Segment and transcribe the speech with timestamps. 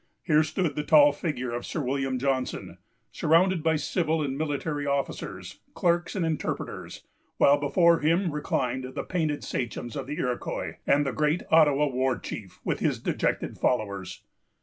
[0.23, 2.79] Here stood the tall figure of Sir William Johnson,
[3.11, 7.03] surrounded by civil and military officers, clerks, and interpreters;
[7.37, 12.17] while before him reclined the painted sachems of the Iroquois, and the great Ottawa war
[12.17, 14.23] chief, with his dejected followers.